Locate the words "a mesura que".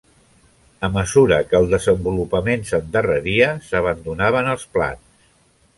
0.87-1.59